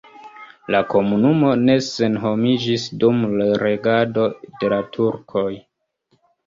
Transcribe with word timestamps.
La 0.75 0.79
komunumo 0.93 1.51
ne 1.67 1.75
senhomiĝis 1.89 2.89
dum 3.05 3.23
regado 3.67 4.29
de 4.49 4.75
la 4.77 4.83
turkoj. 4.99 5.49